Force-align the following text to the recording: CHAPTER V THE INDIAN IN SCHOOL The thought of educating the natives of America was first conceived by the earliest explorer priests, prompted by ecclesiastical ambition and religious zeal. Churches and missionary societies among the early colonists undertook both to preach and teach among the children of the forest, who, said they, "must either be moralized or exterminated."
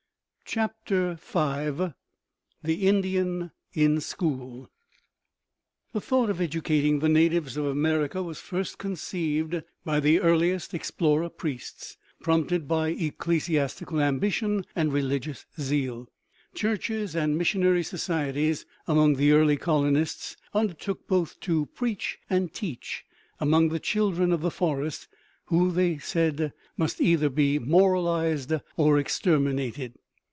CHAPTER 0.53 1.13
V 1.13 1.93
THE 2.61 2.85
INDIAN 2.85 3.51
IN 3.73 4.01
SCHOOL 4.01 4.69
The 5.93 6.01
thought 6.01 6.29
of 6.29 6.41
educating 6.41 6.99
the 6.99 7.07
natives 7.07 7.55
of 7.55 7.63
America 7.67 8.21
was 8.21 8.39
first 8.41 8.77
conceived 8.77 9.61
by 9.85 10.01
the 10.01 10.19
earliest 10.19 10.73
explorer 10.73 11.29
priests, 11.29 11.95
prompted 12.21 12.67
by 12.67 12.89
ecclesiastical 12.89 14.01
ambition 14.01 14.65
and 14.75 14.91
religious 14.91 15.45
zeal. 15.57 16.09
Churches 16.53 17.15
and 17.15 17.37
missionary 17.37 17.81
societies 17.83 18.65
among 18.89 19.15
the 19.15 19.31
early 19.31 19.55
colonists 19.55 20.35
undertook 20.53 21.07
both 21.07 21.39
to 21.39 21.67
preach 21.67 22.19
and 22.29 22.51
teach 22.53 23.05
among 23.39 23.69
the 23.69 23.79
children 23.79 24.33
of 24.33 24.41
the 24.41 24.51
forest, 24.51 25.07
who, 25.45 25.97
said 26.01 26.35
they, 26.35 26.51
"must 26.75 26.99
either 26.99 27.29
be 27.29 27.57
moralized 27.57 28.51
or 28.75 28.99
exterminated." 28.99 29.93